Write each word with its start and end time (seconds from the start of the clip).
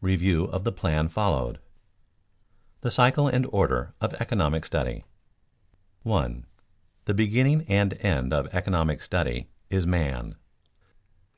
REVIEW 0.00 0.44
OF 0.46 0.64
THE 0.64 0.72
PLAN 0.72 1.08
FOLLOWED 1.08 1.56
[Sidenote: 1.56 1.64
The 2.80 2.90
cycle 2.90 3.28
and 3.28 3.44
order 3.52 3.94
of 4.00 4.14
economic 4.14 4.64
study] 4.64 5.04
1. 6.04 6.46
_The 7.04 7.14
beginning 7.14 7.66
and 7.68 7.92
end 8.00 8.32
of 8.32 8.46
economic 8.54 9.02
study 9.02 9.50
is 9.68 9.86
man. 9.86 10.36